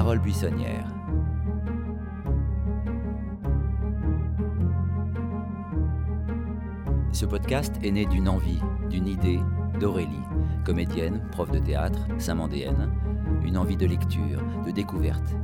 [0.00, 0.88] paroles buissonnières.
[7.12, 9.40] Ce podcast est né d'une envie, d'une idée
[9.78, 10.08] d'Aurélie,
[10.64, 12.88] comédienne, prof de théâtre, saint-mandéenne,
[13.44, 15.36] une envie de lecture, de découverte.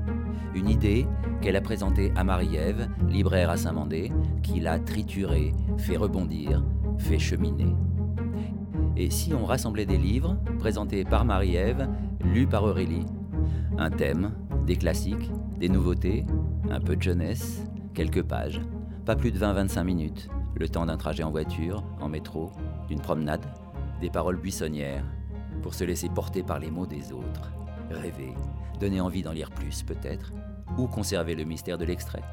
[0.55, 1.07] Une idée
[1.43, 4.11] qu'elle a présentée à Marie-Ève, libraire à Saint-Mandé,
[4.43, 6.65] qui l'a triturée, fait rebondir,
[6.97, 7.77] fait cheminer.
[8.97, 11.91] Et si on rassemblait des livres, présentés par Marie-Ève,
[12.25, 13.05] lus par Aurélie?
[13.77, 14.33] Un thème,
[14.67, 16.27] des classiques, des nouveautés,
[16.71, 17.63] un peu de jeunesse,
[17.95, 18.61] quelques pages,
[19.05, 22.51] pas plus de 20-25 minutes, le temps d'un trajet en voiture, en métro,
[22.89, 23.47] d'une promenade,
[24.01, 25.05] des paroles buissonnières,
[25.63, 27.53] pour se laisser porter par les mots des autres,
[27.91, 28.35] rêver,
[28.81, 30.33] donner envie d'en lire plus peut-être,
[30.77, 32.25] ou conserver le mystère de l'extrait.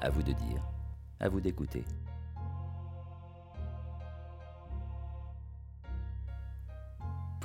[0.00, 0.62] À vous de dire,
[1.20, 1.84] à vous d'écouter.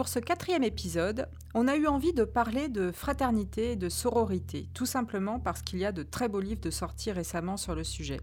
[0.02, 4.68] Pour ce quatrième épisode, on a eu envie de parler de fraternité et de sororité,
[4.74, 7.84] tout simplement parce qu'il y a de très beaux livres de sortie récemment sur le
[7.84, 8.20] sujet.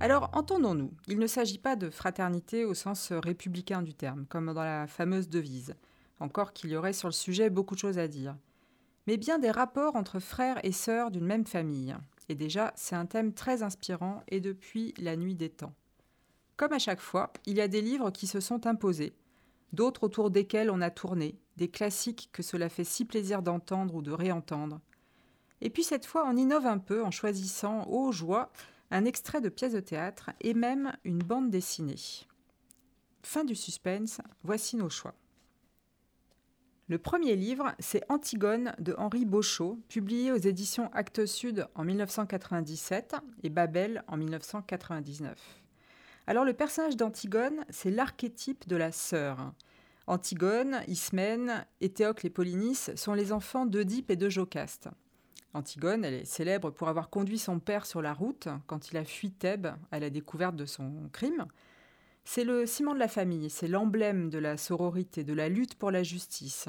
[0.00, 4.64] Alors, entendons-nous, il ne s'agit pas de fraternité au sens républicain du terme, comme dans
[4.64, 5.74] la fameuse devise,
[6.20, 8.34] encore qu'il y aurait sur le sujet beaucoup de choses à dire,
[9.06, 11.94] mais bien des rapports entre frères et sœurs d'une même famille.
[12.30, 15.74] Et déjà, c'est un thème très inspirant et depuis la nuit des temps.
[16.56, 19.12] Comme à chaque fois, il y a des livres qui se sont imposés,
[19.72, 24.02] d'autres autour desquels on a tourné, des classiques que cela fait si plaisir d'entendre ou
[24.02, 24.80] de réentendre.
[25.60, 28.50] Et puis cette fois, on innove un peu en choisissant, ô joie,
[28.90, 31.96] un extrait de pièce de théâtre et même une bande dessinée.
[33.22, 35.14] Fin du suspense, voici nos choix.
[36.90, 43.16] Le premier livre, c'est Antigone de Henri Beauchot, publié aux éditions Actes Sud en 1997
[43.42, 45.36] et Babel en 1999.
[46.28, 49.54] Alors le personnage d'Antigone, c'est l'archétype de la sœur.
[50.06, 54.90] Antigone, Ismène, Éthéocle et Polynice sont les enfants d'Oedipe et de Jocaste.
[55.54, 59.06] Antigone, elle est célèbre pour avoir conduit son père sur la route quand il a
[59.06, 61.46] fui Thèbes à la découverte de son crime.
[62.26, 65.90] C'est le ciment de la famille, c'est l'emblème de la sororité, de la lutte pour
[65.90, 66.68] la justice.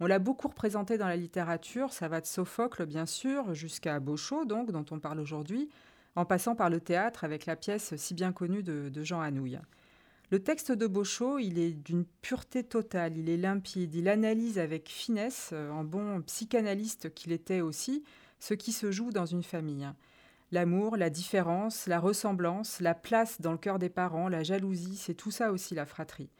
[0.00, 4.46] On l'a beaucoup représenté dans la littérature, ça va de Sophocle bien sûr, jusqu'à Beauchot
[4.46, 5.68] donc, dont on parle aujourd'hui,
[6.16, 9.58] en passant par le théâtre avec la pièce si bien connue de, Jean Anouilh.
[10.30, 14.88] Le texte de Beauchot, il est d'une pureté totale, il est limpide, il analyse avec
[14.88, 18.02] finesse, euh, en bon psychanalyste qu'il était aussi,
[18.40, 19.88] ce qui se joue dans une famille.
[20.50, 25.14] L'amour, la différence, la ressemblance, la place dans le cœur des parents, la jalousie, c'est
[25.14, 26.30] tout ça aussi la fratrie.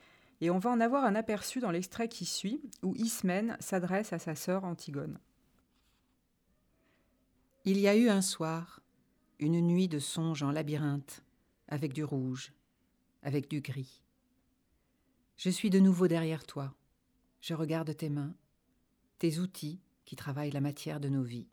[0.40, 4.18] Et on va en avoir un aperçu dans l'extrait qui suit, où Ismène s'adresse à
[4.18, 5.18] sa sœur Antigone.
[7.64, 8.80] Il y a eu un soir,
[9.38, 11.22] une nuit de songe en labyrinthe,
[11.68, 12.52] avec du rouge,
[13.22, 14.02] avec du gris.
[15.36, 16.74] Je suis de nouveau derrière toi.
[17.40, 18.34] Je regarde tes mains,
[19.18, 21.48] tes outils qui travaillent la matière de nos vies.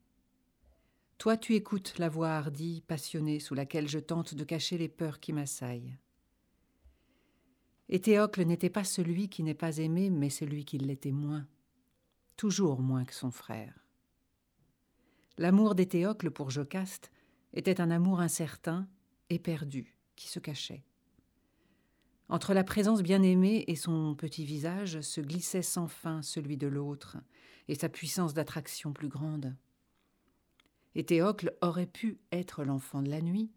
[1.18, 5.20] Toi, tu écoutes la voix hardie, passionnée, sous laquelle je tente de cacher les peurs
[5.20, 5.98] qui m'assaillent.
[7.90, 11.46] Et Théocle n'était pas celui qui n'est pas aimé, mais celui qui l'était moins,
[12.38, 13.86] toujours moins que son frère.
[15.38, 17.12] L'amour d'Éthéocle pour Jocaste
[17.54, 18.88] était un amour incertain
[19.30, 20.84] et perdu, qui se cachait.
[22.30, 27.18] Entre la présence bien-aimée et son petit visage se glissait sans fin celui de l'autre,
[27.68, 29.56] et sa puissance d'attraction plus grande.
[30.96, 33.52] Et Théocle aurait pu être l'enfant de la nuit,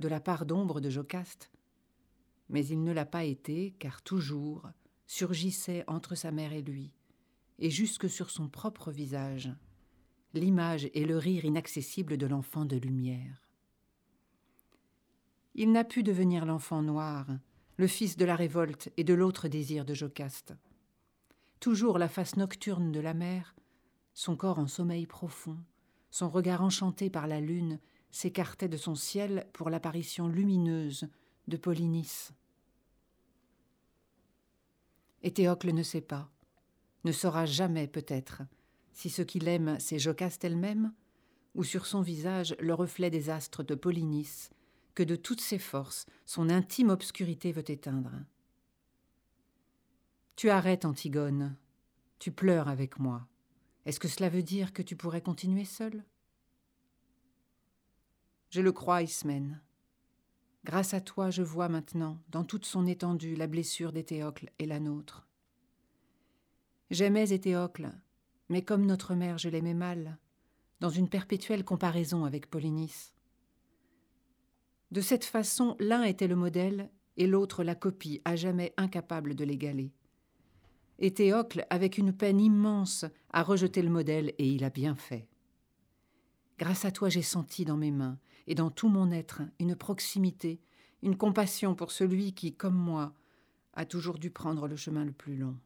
[0.00, 1.50] de la part d'ombre de Jocaste,
[2.48, 4.68] mais il ne l'a pas été, car toujours
[5.06, 6.92] surgissait entre sa mère et lui,
[7.58, 9.50] et jusque sur son propre visage,
[10.36, 13.42] l'image et le rire inaccessible de l'enfant de lumière.
[15.54, 17.26] Il n'a pu devenir l'enfant noir,
[17.76, 20.54] le fils de la révolte et de l'autre désir de Jocaste.
[21.60, 23.54] Toujours la face nocturne de la mer,
[24.14, 25.58] son corps en sommeil profond,
[26.10, 27.78] son regard enchanté par la lune
[28.10, 31.08] s'écartait de son ciel pour l'apparition lumineuse
[31.48, 32.32] de Polynice.
[35.22, 36.30] Et Théocle ne sait pas,
[37.04, 38.42] ne saura jamais peut-être,
[38.96, 40.90] si ce qu'il aime c'est Jocaste elle-même,
[41.54, 44.48] ou sur son visage le reflet des astres de Polynice,
[44.94, 48.12] que de toutes ses forces son intime obscurité veut éteindre.
[50.34, 51.56] Tu arrêtes, Antigone,
[52.18, 53.28] tu pleures avec moi.
[53.84, 56.02] Est-ce que cela veut dire que tu pourrais continuer seul
[58.48, 59.60] Je le crois, Ismène.
[60.64, 64.80] Grâce à toi, je vois maintenant, dans toute son étendue, la blessure d'Éthéocle et la
[64.80, 65.28] nôtre.
[66.90, 67.92] J'aimais Éthéocle,
[68.48, 70.18] mais comme notre mère, je l'aimais mal,
[70.80, 73.14] dans une perpétuelle comparaison avec Polynice.
[74.90, 79.44] De cette façon, l'un était le modèle et l'autre la copie, à jamais incapable de
[79.44, 79.92] l'égaler.
[80.98, 85.28] Et Théocle, avec une peine immense, a rejeté le modèle et il a bien fait.
[86.58, 90.60] Grâce à toi, j'ai senti dans mes mains et dans tout mon être une proximité,
[91.02, 93.12] une compassion pour celui qui, comme moi,
[93.74, 95.58] a toujours dû prendre le chemin le plus long.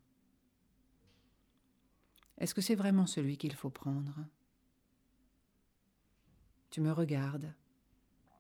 [2.40, 4.16] Est-ce que c'est vraiment celui qu'il faut prendre?
[6.70, 7.54] Tu me regardes.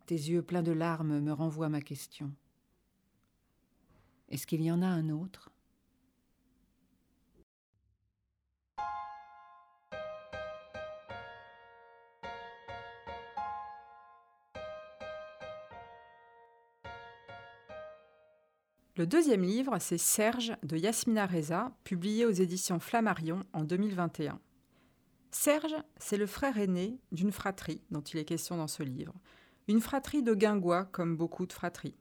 [0.06, 2.32] Tes yeux pleins de larmes me renvoient ma question.
[4.30, 5.49] Est-ce qu'il y en a un autre?
[19.00, 24.38] Le deuxième livre, c'est Serge de Yasmina Reza, publié aux éditions Flammarion en 2021.
[25.30, 29.14] Serge, c'est le frère aîné d'une fratrie dont il est question dans ce livre.
[29.68, 31.96] Une fratrie de guingois, comme beaucoup de fratries.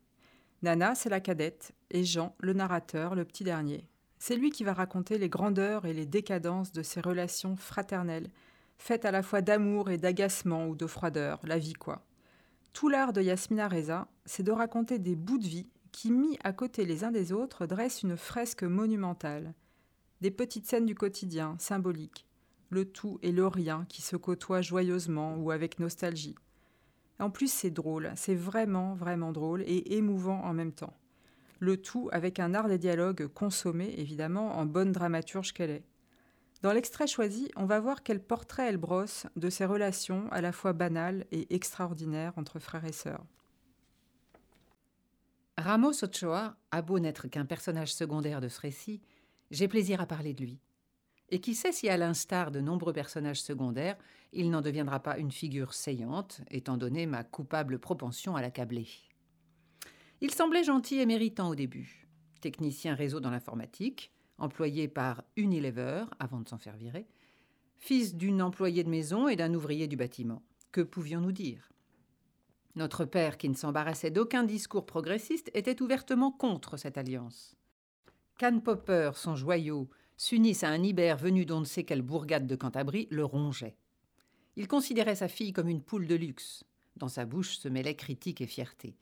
[0.62, 3.88] Nana, c'est la cadette, et Jean, le narrateur, le petit dernier.
[4.18, 8.30] C'est lui qui va raconter les grandeurs et les décadences de ces relations fraternelles,
[8.78, 12.04] faites à la fois d'amour et d'agacement ou de froideur, la vie quoi.
[12.74, 16.54] Tout l'art de Yasmina Reza, c'est de raconter des bouts de vie qui, mis à
[16.54, 19.54] côté les uns des autres, dressent une fresque monumentale.
[20.22, 22.26] Des petites scènes du quotidien, symboliques,
[22.70, 26.36] le tout et le rien qui se côtoient joyeusement ou avec nostalgie.
[27.20, 30.96] En plus, c'est drôle, c'est vraiment, vraiment drôle et émouvant en même temps.
[31.60, 35.86] Le tout avec un art des dialogues consommé, évidemment, en bonne dramaturge qu'elle est.
[36.62, 40.52] Dans l'extrait choisi, on va voir quel portrait elle brosse de ces relations à la
[40.52, 43.26] fois banales et extraordinaires entre frères et sœurs.
[45.60, 48.62] Ramos Ochoa a beau n'être qu'un personnage secondaire de ce
[49.52, 50.60] j'ai plaisir à parler de lui.
[51.28, 53.98] Et qui sait si, à l'instar de nombreux personnages secondaires,
[54.32, 58.88] il n'en deviendra pas une figure saillante, étant donné ma coupable propension à l'accabler.
[60.22, 62.08] Il semblait gentil et méritant au début.
[62.40, 67.06] Technicien réseau dans l'informatique, employé par Unilever avant de s'en faire virer,
[67.76, 70.42] fils d'une employée de maison et d'un ouvrier du bâtiment.
[70.72, 71.70] Que pouvions-nous dire?
[72.76, 77.56] Notre père, qui ne s'embarrassait d'aucun discours progressiste, était ouvertement contre cette alliance.
[78.40, 82.56] Can Popper, son joyau, s'unissent à un Ibère venu d'on ne sait quelle bourgade de
[82.56, 83.76] Cantabrie, le rongeait.
[84.56, 86.64] Il considérait sa fille comme une poule de luxe.
[86.96, 88.98] Dans sa bouche se mêlaient critique et fierté.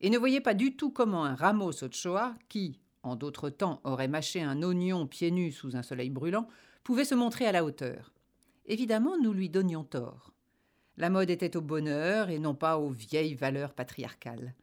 [0.00, 4.08] Et ne voyait pas du tout comment un Ramos Ochoa, qui, en d'autres temps, aurait
[4.08, 6.48] mâché un oignon pieds nus sous un soleil brûlant,
[6.82, 8.12] pouvait se montrer à la hauteur.
[8.66, 10.33] Évidemment, nous lui donnions tort.
[10.96, 14.54] La mode était au bonheur et non pas aux vieilles valeurs patriarcales.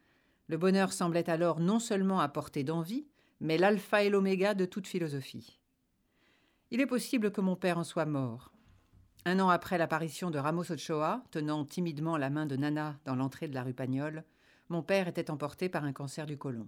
[0.48, 3.08] Le bonheur semblait alors non seulement à portée d'envie,
[3.40, 5.60] mais l'alpha et l'oméga de toute philosophie.
[6.70, 8.52] Il est possible que mon père en soit mort.
[9.26, 13.48] Un an après l'apparition de Ramos Ochoa, tenant timidement la main de Nana dans l'entrée
[13.48, 14.24] de la rue Pagnol,
[14.70, 16.68] mon père était emporté par un cancer du côlon.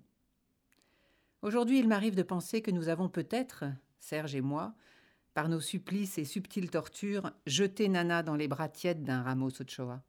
[1.41, 3.63] Aujourd'hui, il m'arrive de penser que nous avons peut-être,
[3.99, 4.75] Serge et moi,
[5.33, 10.03] par nos supplices et subtiles tortures, jeter Nana dans les bras tièdes d'un Ramos Ochoa.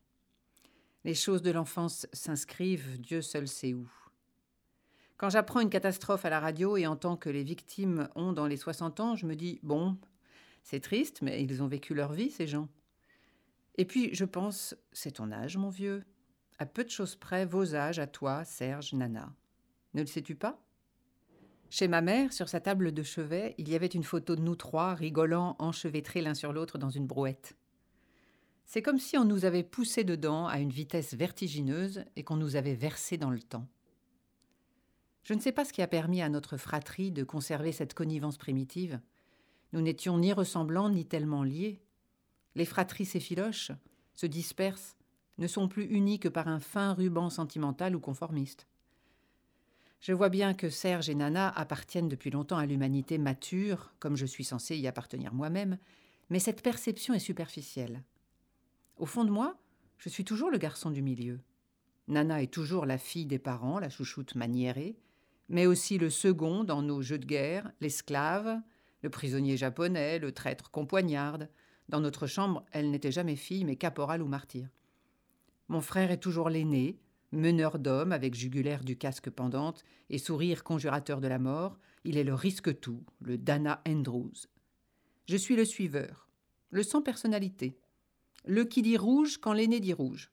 [1.05, 3.91] Les choses de l'enfance s'inscrivent, Dieu seul sait où.
[5.17, 8.57] Quand j'apprends une catastrophe à la radio et entends que les victimes ont dans les
[8.57, 9.99] 60 ans, je me dis bon,
[10.63, 12.69] c'est triste, mais ils ont vécu leur vie, ces gens.
[13.77, 16.05] Et puis je pense, c'est ton âge, mon vieux.
[16.59, 19.33] À peu de choses près, vos âges, à toi, Serge, Nana.
[19.93, 20.64] Ne le sais-tu pas?
[21.75, 24.55] Chez ma mère, sur sa table de chevet, il y avait une photo de nous
[24.55, 27.57] trois, rigolant, enchevêtrés l'un sur l'autre dans une brouette.
[28.65, 32.55] C'est comme si on nous avait poussés dedans à une vitesse vertigineuse et qu'on nous
[32.55, 33.67] avait versés dans le temps.
[35.25, 38.39] Je ne sais pas ce qui a permis à notre fratrie de conserver cette connivence
[38.39, 39.01] primitive.
[39.73, 41.83] Nous n'étions ni ressemblants ni tellement liés.
[42.55, 43.73] Les fratries s'effilochent,
[44.15, 44.95] se dispersent,
[45.39, 48.69] ne sont plus unies que par un fin ruban sentimental ou conformiste.
[50.05, 54.27] Je vois bien que Serge et Nana appartiennent depuis longtemps à l'humanité mature, comme je
[54.27, 55.79] suis censée y appartenir moi-même,
[56.29, 58.03] mais cette perception est superficielle.
[58.99, 59.57] Au fond de moi,
[59.97, 61.41] je suis toujours le garçon du milieu.
[62.07, 64.99] Nana est toujours la fille des parents, la chouchoute maniérée,
[65.49, 68.61] mais aussi le second dans nos jeux de guerre, l'esclave,
[69.01, 71.49] le prisonnier japonais, le traître qu'on poignarde.
[71.89, 74.69] Dans notre chambre, elle n'était jamais fille, mais caporal ou martyr.
[75.69, 76.99] Mon frère est toujours l'aîné,
[77.35, 82.25] meneur d'hommes avec jugulaire du casque pendante et sourire conjurateur de la mort, il est
[82.25, 84.47] le risque-tout, le Dana Andrews.
[85.27, 86.29] Je suis le suiveur,
[86.71, 87.79] le sans personnalité,
[88.45, 90.31] le qui dit rouge quand l'aîné dit rouge.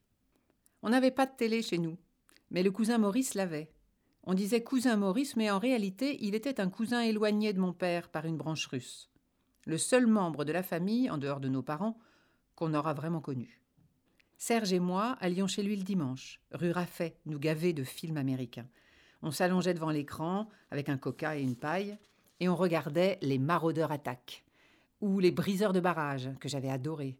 [0.83, 1.97] On n'avait pas de télé chez nous,
[2.49, 3.71] mais le cousin Maurice l'avait.
[4.23, 8.09] On disait cousin Maurice, mais en réalité, il était un cousin éloigné de mon père
[8.09, 9.09] par une branche russe.
[9.65, 11.97] Le seul membre de la famille, en dehors de nos parents,
[12.55, 13.60] qu'on aura vraiment connu.
[14.43, 18.65] Serge et moi allions chez lui le dimanche, rue Raffet, nous gaver de films américains.
[19.21, 21.95] On s'allongeait devant l'écran avec un coca et une paille,
[22.39, 24.43] et on regardait Les Maraudeurs attaquent,
[24.99, 27.19] ou Les Briseurs de barrage, que j'avais adoré,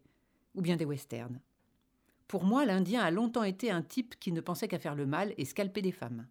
[0.56, 1.38] ou bien des westerns.
[2.26, 5.32] Pour moi, l'Indien a longtemps été un type qui ne pensait qu'à faire le mal
[5.38, 6.26] et scalper des femmes.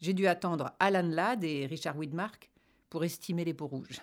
[0.00, 2.50] J'ai dû attendre Alan Ladd et Richard Widmark
[2.88, 4.00] pour estimer les peaux rouges.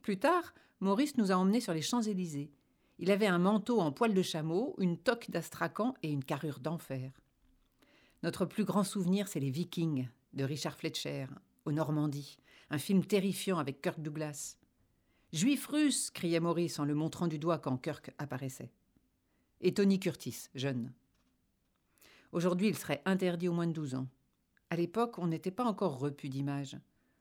[0.00, 2.52] Plus tard, Maurice nous a emmenés sur les Champs-Élysées.
[3.02, 7.10] Il avait un manteau en poil de chameau, une toque d'astracan et une carrure d'enfer.
[8.22, 11.26] Notre plus grand souvenir, c'est Les Vikings de Richard Fletcher,
[11.64, 12.38] au Normandie,
[12.70, 14.56] un film terrifiant avec Kirk Douglas.
[15.32, 18.70] Juif russe criait Maurice en le montrant du doigt quand Kirk apparaissait.
[19.60, 20.92] Et Tony Curtis, jeune.
[22.30, 24.06] Aujourd'hui, il serait interdit au moins de 12 ans.
[24.70, 26.78] À l'époque, on n'était pas encore repu d'images.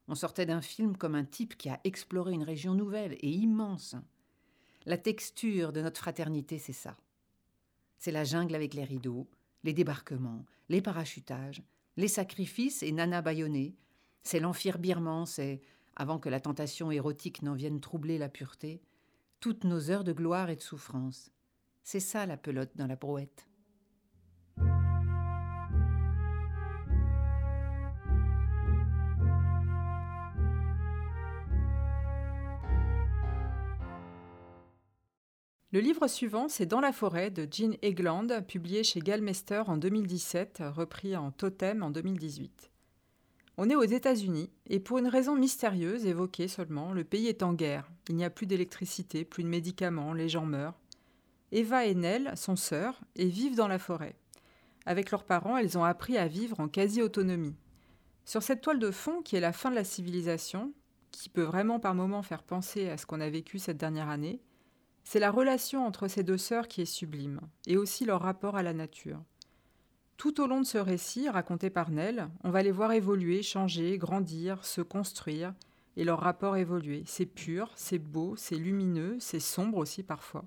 [0.08, 3.96] On sortait d'un film comme un type qui a exploré une région nouvelle et immense.
[4.86, 6.98] La texture de notre fraternité, c'est ça.
[7.98, 9.28] C'est la jungle avec les rideaux,
[9.64, 11.62] les débarquements, les parachutages,
[11.98, 13.76] les sacrifices et Nana bâillonnée.
[14.24, 15.62] C'est l'enfir birman, c'est,
[15.96, 18.82] avant que la tentation érotique n'en vienne troubler la pureté,
[19.40, 21.32] toutes nos heures de gloire et de souffrance.
[21.84, 23.48] C'est ça la pelote dans la brouette.
[35.74, 40.64] Le livre suivant, c'est Dans la forêt de Jean Egland, publié chez Gallmeister en 2017,
[40.76, 42.70] repris en Totem en 2018.
[43.56, 47.54] On est aux États-Unis, et pour une raison mystérieuse évoquée seulement, le pays est en
[47.54, 47.90] guerre.
[48.10, 50.78] Il n'y a plus d'électricité, plus de médicaments, les gens meurent.
[51.54, 54.18] Eva et Nell sont sœurs et vivent dans la forêt.
[54.86, 57.56] Avec leurs parents, elles ont appris à vivre en quasi-autonomie.
[58.26, 60.74] Sur cette toile de fond, qui est la fin de la civilisation,
[61.12, 64.42] qui peut vraiment par moments faire penser à ce qu'on a vécu cette dernière année,
[65.04, 68.64] c'est la relation entre ces deux sœurs qui est sublime, et aussi leur rapport à
[68.64, 69.22] la nature.
[70.18, 73.98] Tout au long de ce récit, raconté par Nell, on va les voir évoluer, changer,
[73.98, 75.54] grandir, se construire,
[75.98, 77.04] et leur rapport évoluer.
[77.06, 80.46] C'est pur, c'est beau, c'est lumineux, c'est sombre aussi parfois.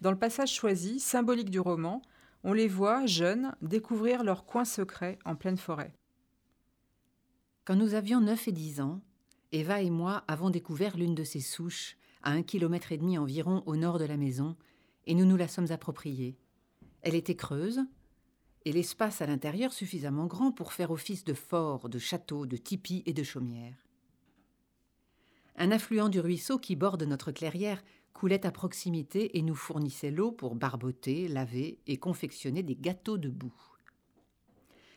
[0.00, 2.02] Dans le passage choisi, symbolique du roman,
[2.44, 5.92] on les voit, jeunes, découvrir leur coin secret en pleine forêt.
[7.64, 9.00] Quand nous avions 9 et 10 ans,
[9.52, 13.62] Eva et moi avons découvert l'une de ces souches à un kilomètre et demi environ
[13.66, 14.56] au nord de la maison,
[15.06, 16.36] et nous nous la sommes appropriée.
[17.02, 17.80] Elle était creuse,
[18.64, 23.02] et l'espace à l'intérieur suffisamment grand pour faire office de fort, de château, de tipi
[23.06, 23.76] et de chaumière.
[25.56, 27.82] Un affluent du ruisseau qui borde notre clairière
[28.14, 33.28] coulait à proximité et nous fournissait l'eau pour barboter, laver et confectionner des gâteaux de
[33.28, 33.52] boue.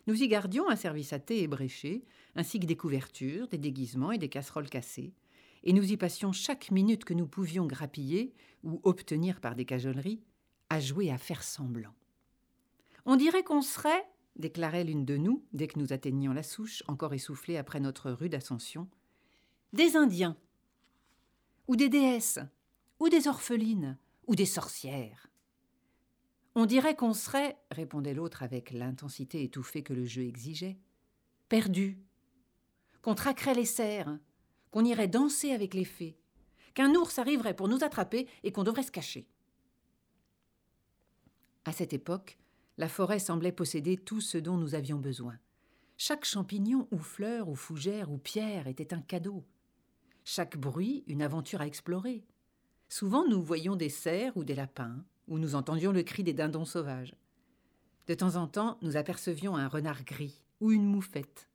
[0.07, 2.05] Nous y gardions un service à thé ébréché,
[2.35, 5.13] ainsi que des couvertures, des déguisements et des casseroles cassées,
[5.65, 10.21] et nous y passions chaque minute que nous pouvions grappiller ou obtenir par des cajoleries
[10.69, 11.93] à jouer à faire semblant.
[13.05, 17.13] On dirait qu'on serait, déclarait l'une de nous, dès que nous atteignions la souche, encore
[17.13, 18.87] essoufflée après notre rude ascension,
[19.73, 20.37] des Indiens,
[21.67, 22.39] ou des déesses,
[22.99, 25.29] ou des orphelines, ou des sorcières.
[26.55, 30.77] On dirait qu'on serait, répondait l'autre avec l'intensité étouffée que le jeu exigeait,
[31.49, 31.99] perdu,
[33.01, 34.17] qu'on traquerait les cerfs,
[34.75, 36.17] qu'on irait danser avec les fées,
[36.73, 39.25] qu'un ours arriverait pour nous attraper et qu'on devrait se cacher.
[41.63, 42.37] À cette époque,
[42.77, 45.39] la forêt semblait posséder tout ce dont nous avions besoin.
[45.95, 49.45] Chaque champignon ou fleur ou fougère ou pierre était un cadeau.
[50.25, 52.25] Chaque bruit, une aventure à explorer.
[52.89, 56.65] Souvent, nous voyions des cerfs ou des lapins, ou nous entendions le cri des dindons
[56.65, 57.15] sauvages.
[58.07, 61.47] De temps en temps, nous apercevions un renard gris ou une moufette.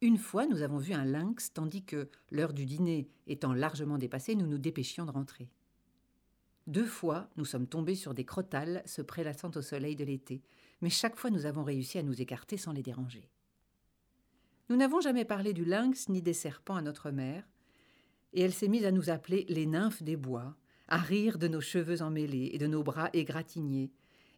[0.00, 4.36] Une fois, nous avons vu un lynx, tandis que, l'heure du dîner étant largement dépassée,
[4.36, 5.48] nous nous dépêchions de rentrer.
[6.68, 10.40] Deux fois, nous sommes tombés sur des crotales se prélassant au soleil de l'été,
[10.82, 13.28] mais chaque fois nous avons réussi à nous écarter sans les déranger.
[14.68, 17.48] Nous n'avons jamais parlé du lynx ni des serpents à notre mère,
[18.34, 21.60] et elle s'est mise à nous appeler les nymphes des bois, à rire de nos
[21.60, 23.90] cheveux emmêlés et de nos bras égratignés,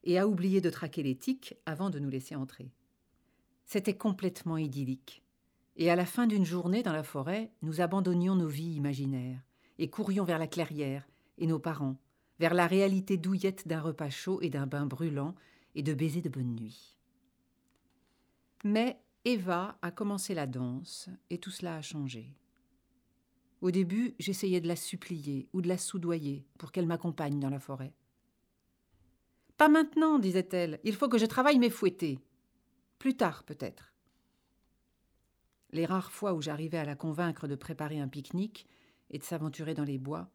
[0.05, 2.73] et à oublier de traquer les tiques avant de nous laisser entrer.
[3.67, 5.23] C'était complètement idyllique
[5.81, 9.41] et à la fin d'une journée dans la forêt, nous abandonnions nos vies imaginaires
[9.79, 11.09] et courions vers la clairière
[11.39, 11.97] et nos parents,
[12.39, 15.35] vers la réalité douillette d'un repas chaud et d'un bain brûlant
[15.75, 16.99] et de baisers de bonne nuit.
[18.63, 22.37] Mais Eva a commencé la danse et tout cela a changé.
[23.63, 27.59] Au début, j'essayais de la supplier ou de la soudoyer pour qu'elle m'accompagne dans la
[27.59, 27.95] forêt.
[29.57, 32.21] Pas maintenant, disait-elle, il faut que je travaille mes fouettés.
[32.99, 33.90] Plus tard, peut-être
[35.73, 38.67] les rares fois où j'arrivais à la convaincre de préparer un pique-nique
[39.11, 40.31] et de s'aventurer dans les bois,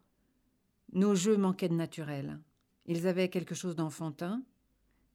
[0.93, 2.39] nos jeux manquaient de naturel.
[2.85, 4.43] Ils avaient quelque chose d'enfantin,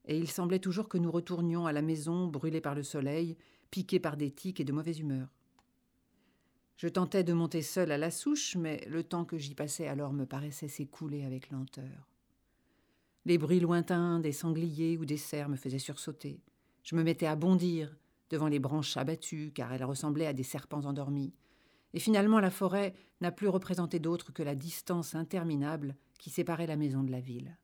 [0.05, 3.37] et il semblait toujours que nous retournions à la maison brûlés par le soleil,
[3.69, 5.27] piqués par des tiques et de mauvaise humeur.
[6.77, 10.13] Je tentais de monter seul à la souche, mais le temps que j'y passais alors
[10.13, 12.09] me paraissait s'écouler avec lenteur.
[13.25, 16.41] Les bruits lointains des sangliers ou des cerfs me faisaient sursauter.
[16.83, 17.95] Je me mettais à bondir
[18.31, 21.33] devant les branches abattues, car elles ressemblaient à des serpents endormis.
[21.93, 26.77] Et finalement, la forêt n'a plus représenté d'autre que la distance interminable qui séparait la
[26.77, 27.57] maison de la ville.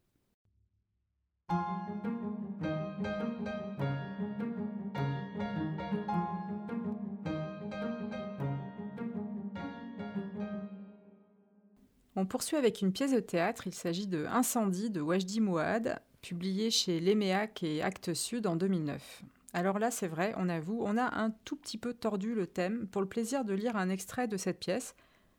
[12.19, 13.67] On poursuit avec une pièce de théâtre.
[13.67, 19.23] Il s'agit de Incendie de Wajdi Mouad, publié chez Léméac et Actes Sud en 2009.
[19.57, 22.87] Alors là, c'est vrai, on avoue, on a un tout petit peu tordu le thème
[22.87, 24.93] pour le plaisir de lire un extrait de cette pièce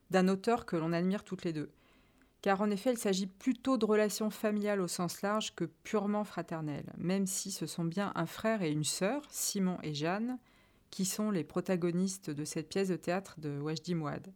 [0.09, 1.71] d'un auteur que l'on admire toutes les deux.
[2.41, 6.91] Car en effet, il s'agit plutôt de relations familiales au sens large que purement fraternelles,
[6.97, 10.37] même si ce sont bien un frère et une sœur, Simon et Jeanne,
[10.89, 14.33] qui sont les protagonistes de cette pièce de théâtre de Wajdi Mouad.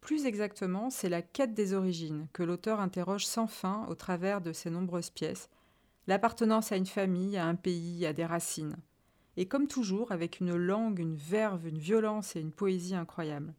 [0.00, 4.52] Plus exactement, c'est la quête des origines que l'auteur interroge sans fin au travers de
[4.52, 5.50] ses nombreuses pièces,
[6.08, 8.76] l'appartenance à une famille, à un pays, à des racines.
[9.36, 13.54] Et comme toujours, avec une langue, une verve, une violence et une poésie incroyables.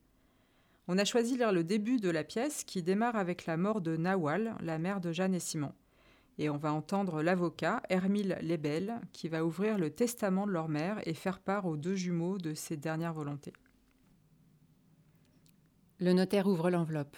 [0.88, 3.98] On a choisi lire le début de la pièce qui démarre avec la mort de
[3.98, 5.74] Nawal, la mère de Jeanne et Simon.
[6.38, 11.00] Et on va entendre l'avocat, Hermile Lebel, qui va ouvrir le testament de leur mère
[11.08, 13.54] et faire part aux deux jumeaux de ses dernières volontés.
[16.00, 17.16] Le notaire ouvre l'enveloppe.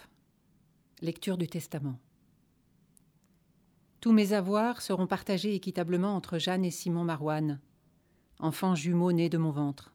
[1.01, 1.99] Lecture du testament.
[3.99, 7.59] Tous mes avoirs seront partagés équitablement entre Jeanne et Simon Marouane,
[8.39, 9.93] enfants jumeaux nés de mon ventre.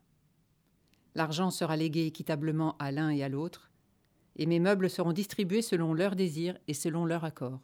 [1.14, 3.70] L'argent sera légué équitablement à l'un et à l'autre,
[4.37, 7.61] et mes meubles seront distribués selon leurs désirs et selon leur accord.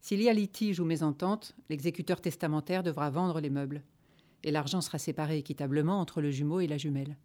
[0.00, 3.82] S'il y a litige ou mésentente, l'exécuteur testamentaire devra vendre les meubles,
[4.44, 7.16] et l'argent sera séparé équitablement entre le jumeau et la jumelle.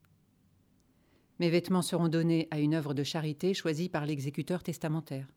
[1.39, 5.27] Mes vêtements seront donnés à une œuvre de charité choisie par l'exécuteur testamentaire.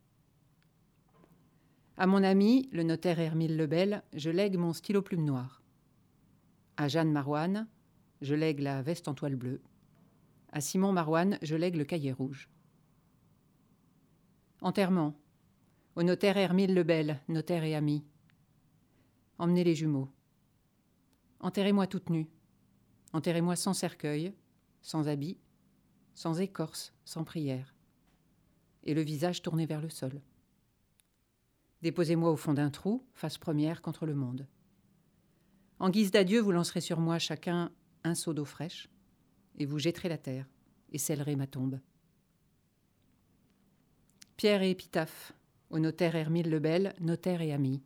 [1.97, 5.63] À mon ami, le notaire Hermile Lebel, je lègue mon stylo plume noir.
[6.79, 7.67] À Jeanne Marouane,
[8.21, 9.63] je lègue la veste en toile bleue.
[10.53, 12.51] À Simon Marouane, je lègue le cahier rouge.
[14.61, 15.15] Enterrement.
[15.95, 18.05] Au notaire Hermile Lebel, notaire et ami.
[19.39, 20.11] Emmenez les jumeaux.
[21.41, 22.29] Enterrez-moi toute nue.
[23.15, 24.35] Enterrez-moi sans cercueil,
[24.83, 25.39] sans habit,
[26.15, 27.75] sans écorce, sans prière,
[28.85, 30.21] et le visage tourné vers le sol.
[31.81, 34.47] Déposez-moi au fond d'un trou, face première contre le monde.
[35.79, 37.71] En guise d'adieu, vous lancerez sur moi chacun
[38.05, 38.89] un seau d'eau fraîche,
[39.59, 40.47] et vous jetterez la terre,
[40.91, 41.81] et scellerez ma tombe.
[44.37, 45.33] Pierre et épitaphe,
[45.71, 47.83] au notaire Hermile Lebel, notaire et ami.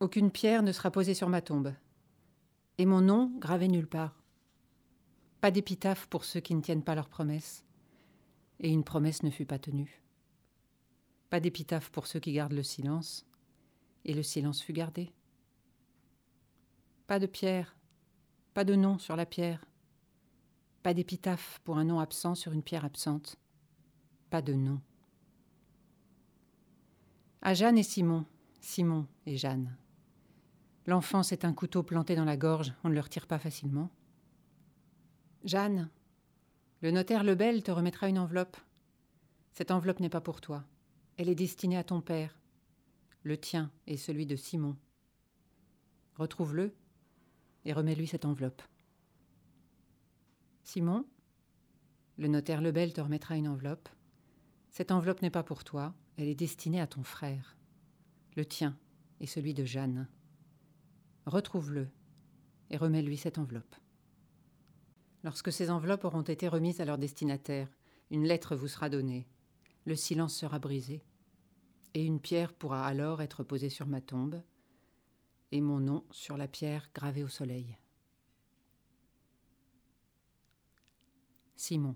[0.00, 1.72] Aucune pierre ne sera posée sur ma tombe,
[2.78, 4.22] et mon nom gravé nulle part.
[5.40, 7.64] Pas d'épitaphe pour ceux qui ne tiennent pas leurs promesses.
[8.60, 10.00] Et une promesse ne fut pas tenue.
[11.30, 13.26] Pas d'épitaphe pour ceux qui gardent le silence.
[14.04, 15.12] Et le silence fut gardé.
[17.12, 17.76] Pas de pierre,
[18.54, 19.66] pas de nom sur la pierre.
[20.82, 23.36] Pas d'épitaphe pour un nom absent sur une pierre absente.
[24.30, 24.80] Pas de nom.
[27.42, 28.24] À Jeanne et Simon,
[28.62, 29.76] Simon et Jeanne.
[30.86, 33.90] L'enfant, c'est un couteau planté dans la gorge, on ne le retire pas facilement.
[35.44, 35.90] Jeanne,
[36.80, 38.56] le notaire Lebel te remettra une enveloppe.
[39.52, 40.64] Cette enveloppe n'est pas pour toi.
[41.18, 42.38] Elle est destinée à ton père,
[43.22, 44.78] le tien et celui de Simon.
[46.14, 46.74] Retrouve-le
[47.64, 48.62] et remets-lui cette enveloppe.
[50.64, 51.06] Simon,
[52.18, 53.88] le notaire Lebel te remettra une enveloppe.
[54.70, 57.56] Cette enveloppe n'est pas pour toi, elle est destinée à ton frère,
[58.36, 58.76] le tien
[59.20, 60.08] et celui de Jeanne.
[61.26, 61.88] Retrouve-le
[62.70, 63.76] et remets-lui cette enveloppe.
[65.24, 67.68] Lorsque ces enveloppes auront été remises à leur destinataire,
[68.10, 69.28] une lettre vous sera donnée,
[69.84, 71.04] le silence sera brisé,
[71.94, 74.42] et une pierre pourra alors être posée sur ma tombe,
[75.52, 77.76] et mon nom sur la pierre gravée au soleil.
[81.54, 81.94] Simon.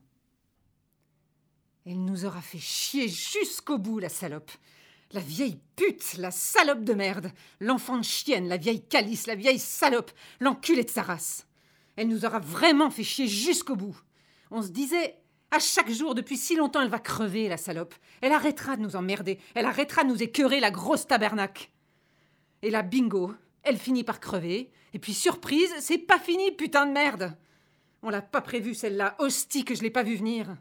[1.87, 4.51] Elle nous aura fait chier jusqu'au bout, la salope.
[5.13, 9.59] La vieille pute, la salope de merde, l'enfant de chienne, la vieille calice, la vieille
[9.59, 11.47] salope, l'enculé de sa race.
[11.97, 13.97] Elle nous aura vraiment fait chier jusqu'au bout.
[14.51, 15.17] On se disait,
[15.51, 17.95] à chaque jour, depuis si longtemps, elle va crever, la salope.
[18.21, 19.39] Elle arrêtera de nous emmerder.
[19.55, 21.71] Elle arrêtera de nous écœurer, la grosse tabernacle.
[22.63, 23.33] Et là, bingo,
[23.67, 24.71] elle finit par crever.
[24.95, 27.37] Et puis, surprise, c'est pas fini, putain de merde.
[28.03, 29.17] On l'a pas prévu, celle-là.
[29.19, 30.57] Hostie que je l'ai pas vu venir.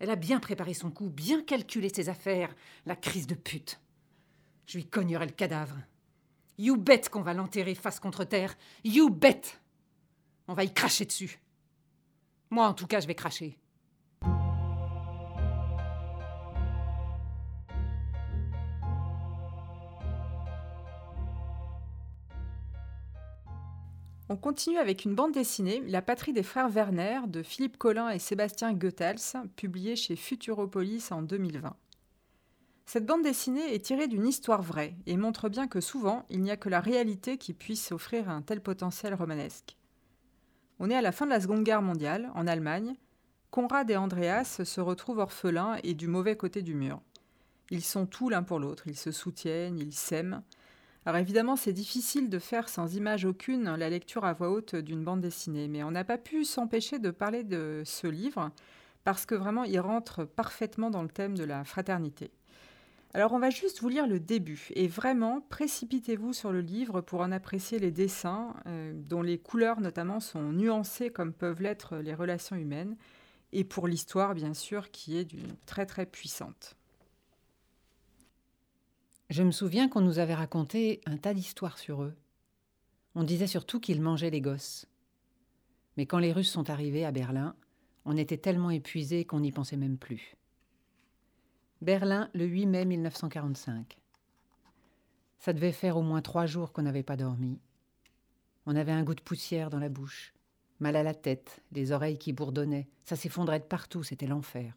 [0.00, 2.54] Elle a bien préparé son coup, bien calculé ses affaires.
[2.84, 3.80] La crise de pute.
[4.66, 5.76] Je lui cognerai le cadavre.
[6.58, 8.56] You bet qu'on va l'enterrer face contre terre.
[8.84, 9.40] You bet!
[10.48, 11.40] On va y cracher dessus.
[12.50, 13.56] Moi, en tout cas, je vais cracher.
[24.32, 28.20] On continue avec une bande dessinée, La patrie des frères Werner, de Philippe Collin et
[28.20, 31.74] Sébastien Goethals, publiée chez Futuropolis en 2020.
[32.86, 36.52] Cette bande dessinée est tirée d'une histoire vraie et montre bien que souvent, il n'y
[36.52, 39.76] a que la réalité qui puisse offrir un tel potentiel romanesque.
[40.78, 42.94] On est à la fin de la Seconde Guerre mondiale, en Allemagne.
[43.50, 47.00] Conrad et Andreas se retrouvent orphelins et du mauvais côté du mur.
[47.70, 50.44] Ils sont tout l'un pour l'autre, ils se soutiennent, ils s'aiment,
[51.06, 55.02] alors évidemment, c'est difficile de faire sans image aucune la lecture à voix haute d'une
[55.02, 58.50] bande dessinée, mais on n'a pas pu s'empêcher de parler de ce livre
[59.02, 62.30] parce que vraiment il rentre parfaitement dans le thème de la fraternité.
[63.14, 67.22] Alors on va juste vous lire le début et vraiment précipitez-vous sur le livre pour
[67.22, 72.14] en apprécier les dessins euh, dont les couleurs notamment sont nuancées comme peuvent l'être les
[72.14, 72.96] relations humaines
[73.52, 76.76] et pour l'histoire bien sûr qui est d'une très très puissante.
[79.30, 82.16] Je me souviens qu'on nous avait raconté un tas d'histoires sur eux.
[83.14, 84.86] On disait surtout qu'ils mangeaient les gosses.
[85.96, 87.54] Mais quand les Russes sont arrivés à Berlin,
[88.04, 90.36] on était tellement épuisés qu'on n'y pensait même plus.
[91.80, 93.98] Berlin, le 8 mai 1945.
[95.38, 97.60] Ça devait faire au moins trois jours qu'on n'avait pas dormi.
[98.66, 100.34] On avait un goût de poussière dans la bouche,
[100.80, 104.76] mal à la tête, les oreilles qui bourdonnaient, ça s'effondrait de partout, c'était l'enfer.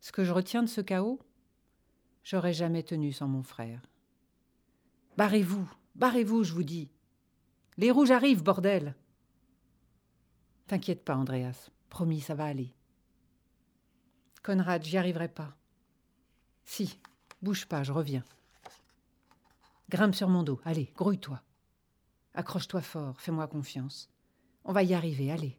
[0.00, 1.20] Ce que je retiens de ce chaos,
[2.22, 3.82] J'aurais jamais tenu sans mon frère.
[5.16, 6.90] Barrez-vous, barrez-vous, je vous dis.
[7.76, 8.94] Les rouges arrivent, bordel.
[10.66, 11.70] T'inquiète pas, Andreas.
[11.88, 12.72] Promis, ça va aller.
[14.42, 15.56] Conrad, j'y arriverai pas.
[16.64, 17.00] Si,
[17.42, 18.24] bouge pas, je reviens.
[19.88, 21.42] Grimpe sur mon dos, allez, grouille-toi.
[22.34, 24.08] Accroche-toi fort, fais-moi confiance.
[24.64, 25.58] On va y arriver, allez.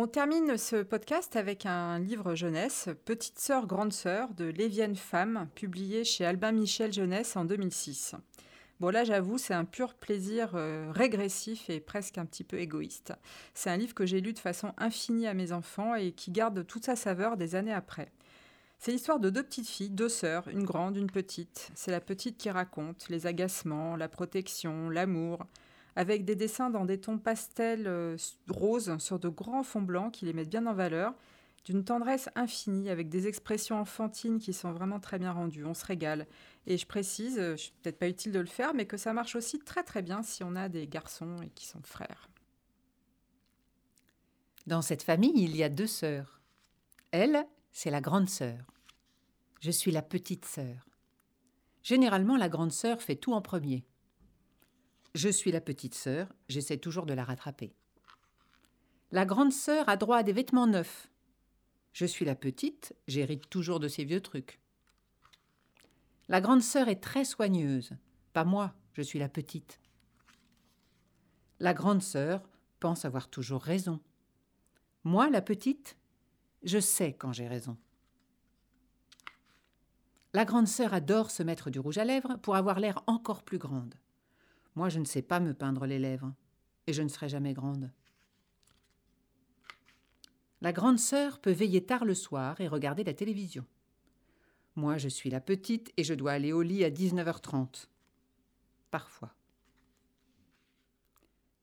[0.00, 5.48] On termine ce podcast avec un livre jeunesse, Petite sœur, grande sœur, de Lévienne Femme,
[5.56, 8.14] publié chez Albin Michel Jeunesse en 2006.
[8.78, 13.12] Bon là j'avoue c'est un pur plaisir euh, régressif et presque un petit peu égoïste.
[13.54, 16.64] C'est un livre que j'ai lu de façon infinie à mes enfants et qui garde
[16.64, 18.12] toute sa saveur des années après.
[18.78, 21.72] C'est l'histoire de deux petites filles, deux sœurs, une grande, une petite.
[21.74, 25.44] C'est la petite qui raconte les agacements, la protection, l'amour,
[25.98, 28.16] avec des dessins dans des tons pastels euh,
[28.48, 31.12] roses sur de grands fonds blancs qui les mettent bien en valeur,
[31.64, 35.64] d'une tendresse infinie, avec des expressions enfantines qui sont vraiment très bien rendues.
[35.64, 36.28] On se régale.
[36.68, 39.34] Et je précise, je suis peut-être pas utile de le faire, mais que ça marche
[39.34, 42.30] aussi très très bien si on a des garçons et qui sont frères.
[44.68, 46.40] Dans cette famille, il y a deux sœurs.
[47.10, 48.60] Elle, c'est la grande sœur.
[49.60, 50.86] Je suis la petite sœur.
[51.82, 53.84] Généralement, la grande sœur fait tout en premier.
[55.14, 57.72] Je suis la petite sœur, j'essaie toujours de la rattraper.
[59.10, 61.08] La grande sœur a droit à des vêtements neufs.
[61.92, 64.60] Je suis la petite, j'hérite toujours de ses vieux trucs.
[66.28, 67.92] La grande sœur est très soigneuse.
[68.34, 69.80] Pas moi, je suis la petite.
[71.58, 74.00] La grande sœur pense avoir toujours raison.
[75.04, 75.96] Moi, la petite,
[76.62, 77.78] je sais quand j'ai raison.
[80.34, 83.58] La grande sœur adore se mettre du rouge à lèvres pour avoir l'air encore plus
[83.58, 83.94] grande.
[84.78, 86.32] Moi, je ne sais pas me peindre les lèvres,
[86.86, 87.90] et je ne serai jamais grande.
[90.60, 93.66] La grande sœur peut veiller tard le soir et regarder la télévision.
[94.76, 97.88] Moi, je suis la petite et je dois aller au lit à 19h30.
[98.92, 99.34] Parfois.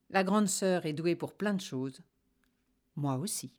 [0.09, 2.01] La grande sœur est douée pour plein de choses.
[2.97, 3.53] Moi aussi.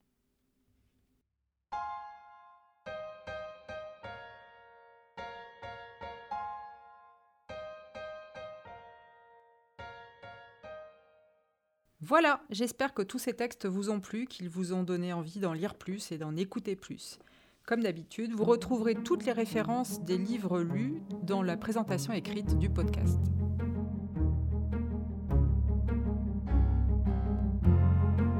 [12.02, 15.54] Voilà, j'espère que tous ces textes vous ont plu, qu'ils vous ont donné envie d'en
[15.54, 17.18] lire plus et d'en écouter plus.
[17.64, 22.68] Comme d'habitude, vous retrouverez toutes les références des livres lus dans la présentation écrite du
[22.68, 23.18] podcast.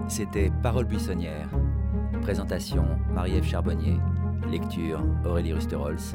[0.07, 1.49] C'était Parole buissonnière.
[2.21, 3.97] Présentation Marie-Ève Charbonnier.
[4.51, 6.15] Lecture Aurélie Rusterholz.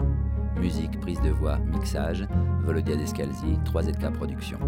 [0.58, 2.28] Musique, prise de voix, mixage
[2.64, 4.60] Volodia Descalzi, 3ZK Productions.